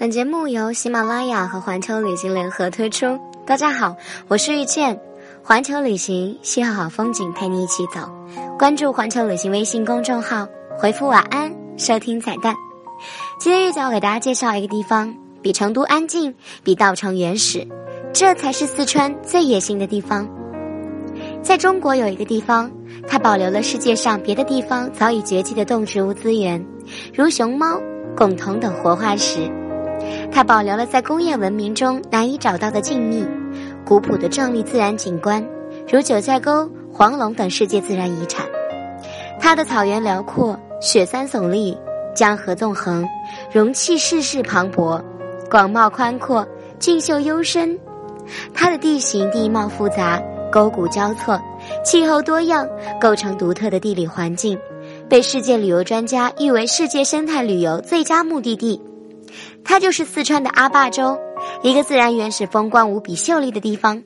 [0.00, 3.20] 本节目由喜马拉雅和环球旅行联合推出。
[3.44, 3.94] 大家好，
[4.28, 4.98] 我是遇见
[5.42, 8.10] 环球旅行，邂逅好风景，陪你一起走。
[8.58, 10.48] 关注环球旅行微信公众号，
[10.78, 12.54] 回复晚安，收听彩蛋。
[13.38, 17.68] 今天玉姐要给大家介绍一个地方，比成都安静，比稻城原始，
[18.14, 20.26] 这才是四川最野性的地方。
[21.42, 22.72] 在中国有一个地方，
[23.06, 26.64] 它保留了世界上别的地方早已绝迹的动植物资源，
[27.12, 27.78] 如熊猫、
[28.16, 29.40] 拱桐等活化石。
[30.32, 33.26] 它保留了在工业文明中难以找到的静谧、
[33.84, 35.44] 古朴的壮丽自然景观，
[35.90, 38.46] 如九寨沟、黄龙等世界自然遗产。
[39.40, 41.76] 它的草原辽阔，雪山耸立，
[42.14, 43.06] 江河纵横，
[43.52, 45.02] 容器世事磅礴，
[45.50, 46.46] 广袤宽阔，
[46.78, 47.78] 俊秀幽深。
[48.54, 50.22] 它的地形地貌复杂。
[50.52, 51.40] 沟谷交错，
[51.84, 52.68] 气候多样，
[53.00, 54.58] 构成独特的地理环境，
[55.08, 58.82] 被世界旅游专家誉为世界生态旅游最佳目的地。
[59.64, 61.18] 它就是四川的阿坝州，
[61.62, 64.02] 一个自然原始、风光无比、秀丽的地方。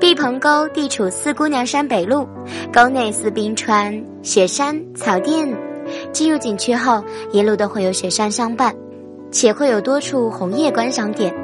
[0.00, 2.26] 毕棚沟地处四姑娘山北麓，
[2.72, 5.48] 沟内似冰川、雪山、草甸。
[6.12, 8.74] 进入景区后，一路都会有雪山相伴，
[9.30, 11.34] 且会有多处红叶观赏点。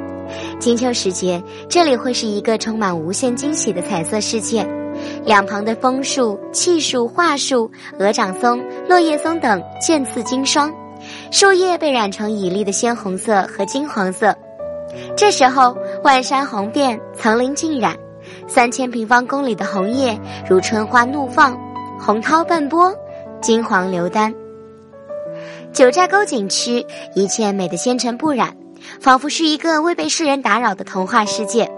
[0.59, 4.67] 金秋时节，这里会是一个充满无限惊喜的彩色世界。
[5.25, 10.71] 两旁的枫树、槭树、桦树、鹅掌松、落叶松等渐次经霜，
[11.31, 14.35] 树叶被染成绮丽的鲜红色和金黄色。
[15.15, 17.95] 这时候，万山红遍，层林尽染，
[18.47, 21.57] 三千平方公里的红叶如春花怒放，
[21.99, 22.93] 红涛奔波，
[23.41, 24.33] 金黄流丹。
[25.71, 28.55] 九寨沟景区，一切美得纤尘不染。
[29.01, 31.69] 仿佛是一个未被世人打扰的童话世界。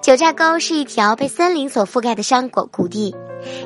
[0.00, 3.14] 九寨沟是一条被森林所覆盖的山谷谷地，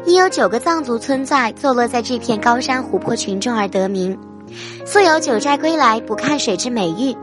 [0.04, 4.18] 因有九个藏族村寨坐落在这片高山湖泊群中而得名，
[4.84, 7.16] 素有“九寨归来不看水”之美誉。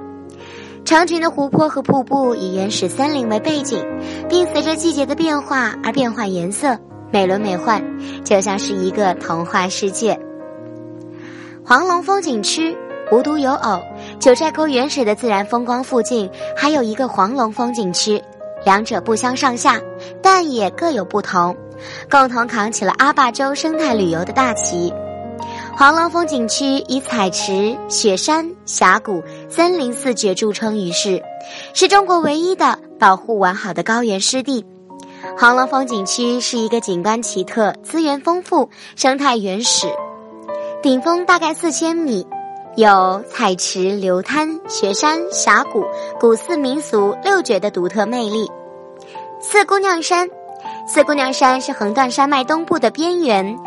[0.84, 3.84] 成群的湖泊和瀑布以原始森林为背景，
[4.30, 6.78] 并随着季节的变化而变换颜色，
[7.12, 7.82] 美轮美奂，
[8.24, 10.20] 就像是一个童话世界。
[11.64, 12.76] 黄龙风景区。
[13.12, 13.80] 无独有偶，
[14.20, 16.28] 九寨沟原始的自然风光附近
[16.58, 18.20] 还有一个黄龙风景区，
[18.66, 19.80] 两者不相上下，
[20.24, 21.56] 但也各有不同，
[22.10, 24.92] 共同扛起了阿坝州生态旅游的大旗。
[25.78, 31.22] 黄龙风景区以彩池、雪山、峡谷、森林四绝著称于世，
[31.74, 34.66] 是中国唯一的保护完好的高原湿地。
[35.38, 39.88] 黄龙风景区是一个景观奇特、资源丰富、生态原始，
[40.82, 42.26] 顶峰大概四千米。
[42.78, 45.86] 有彩池、流滩、雪山、峡谷、
[46.20, 48.50] 古寺民俗六绝的独特魅力。
[49.42, 50.30] 四姑娘山，
[50.88, 53.58] 四姑娘山是横断山脉东部的边缘，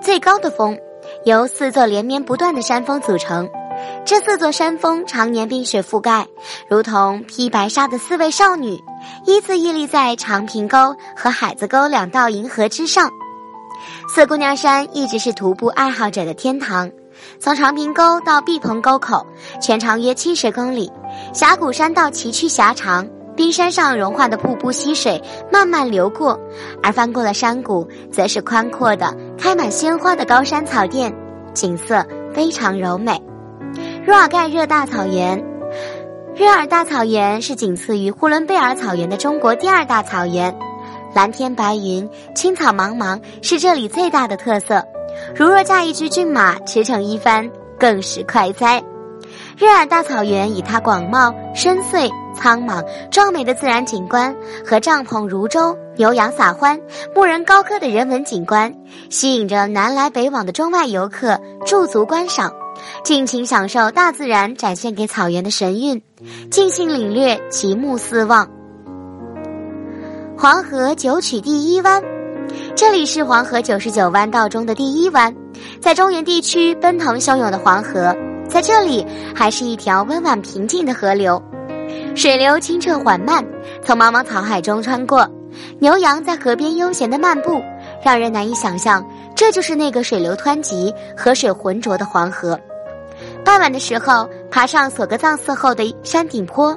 [0.00, 0.78] 最高的峰，
[1.24, 3.48] 由四座连绵不断的山峰组成。
[4.04, 6.26] 这四座山峰常年冰雪覆盖，
[6.68, 8.78] 如同披白纱的四位少女，
[9.26, 13.10] 依次屹立在长坪沟和海子沟两道银河之上。
[14.08, 16.90] 四姑娘山一直是徒步爱好者的天堂。
[17.38, 19.26] 从长坪沟到毕棚沟口，
[19.60, 20.90] 全长约七十公里。
[21.32, 26.38] 峡谷山道崎岖狭长，冰山上融化的瀑布溪水慢慢流过；
[26.82, 31.14] 而翻过了山谷，则是宽阔的、开满鲜花的高山草甸，
[31.52, 33.20] 景色非常柔美。
[34.06, 35.42] 若尔盖热大草原，
[36.34, 40.54] 热尔大草原是仅次于呼伦贝尔草原的中国第二大草原，
[41.14, 44.84] 蓝天白云、青草茫茫，是这里最大的特色。
[45.34, 48.82] 如若驾一只骏马驰骋一番，更是快哉！
[49.56, 54.34] 热尔大草原以它广袤、深邃、苍茫、壮美的自然景观
[54.66, 56.80] 和帐篷如舟、牛羊撒欢、
[57.14, 58.74] 牧人高歌的人文景观，
[59.10, 62.52] 吸引着南来北往的中外游客驻足观赏，
[63.02, 66.02] 尽情享受大自然展现给草原的神韵，
[66.50, 68.48] 尽兴领略极目四望。
[70.36, 72.02] 黄河九曲第一湾。
[72.76, 75.34] 这里是黄河九十九弯道中的第一弯，
[75.80, 78.14] 在中原地区奔腾汹涌的黄河，
[78.46, 81.42] 在这里还是一条温婉平静的河流，
[82.14, 83.44] 水流清澈缓慢，
[83.84, 85.28] 从茫茫草海中穿过，
[85.80, 87.60] 牛羊在河边悠闲的漫步，
[88.02, 92.58] 让人难以想象，这就是那个水流湍急、河水浑浊的黄河。
[93.44, 96.76] 傍晚的时候，爬上索格藏寺后的山顶坡，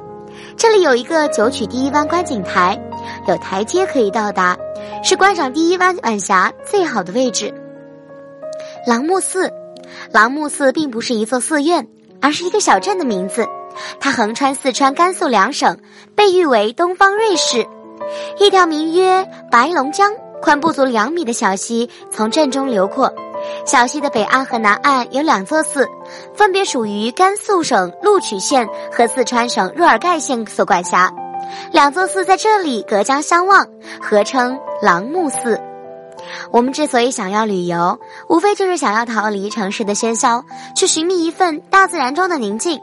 [0.57, 2.80] 这里有一个九曲第一湾观景台，
[3.28, 4.57] 有台阶可以到达。
[5.04, 7.54] 是观赏第一湾晚霞最好的位置。
[8.88, 9.51] 朗木寺，
[10.12, 11.88] 朗木寺并不是一座寺院，
[12.22, 13.45] 而是一个小镇的名字。
[14.00, 15.77] 它横穿四川、甘肃两省，
[16.15, 17.68] 被誉为“东方瑞士”。
[18.39, 23.13] 一条名曰白龙江、宽不足两米的小溪从镇中流过，
[23.65, 25.88] 小溪的北岸和南岸有两座寺，
[26.33, 31.12] 分别属于甘肃省录曲县和四川省若尔盖县所管辖。
[31.71, 33.68] 两座寺在这里隔江相望，
[34.01, 35.59] 合称朗木寺。
[36.51, 40.44] 我们之所以想要旅游，无非就是想要逃离城市的喧嚣，
[40.75, 42.79] 去寻觅一份大自然中的宁静。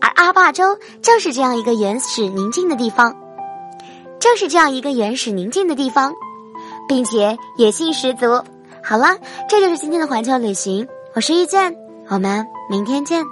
[0.00, 3.16] 而阿坝州正是这样一个原始宁静的地方，
[4.20, 6.14] 正是这样一个原始宁静的地方，
[6.88, 8.42] 并且野性十足。
[8.82, 9.18] 好了，
[9.48, 11.76] 这就是今天的环球旅行，我是遇见，
[12.08, 13.24] 我们明天见。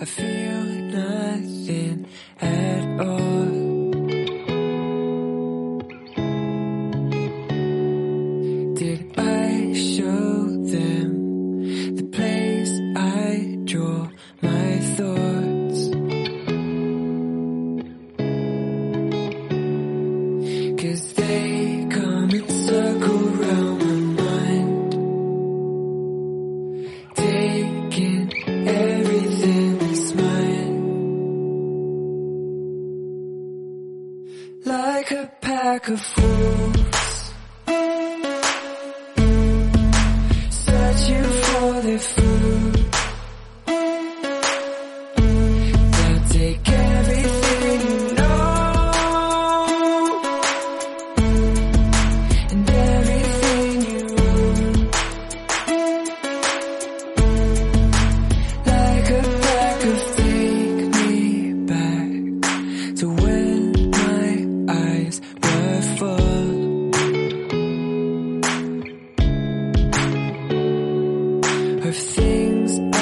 [0.00, 2.06] I feel nothing
[2.40, 3.31] at all.
[14.96, 15.80] thoughts.
[20.80, 24.92] Cause they come and circle round my mind.
[27.14, 28.22] Taking
[28.68, 30.80] everything that's mine.
[34.64, 36.82] Like a pack of fools.
[41.04, 42.31] Thank for the.
[71.84, 73.01] Of things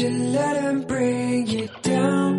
[0.00, 2.29] you let them bring you down.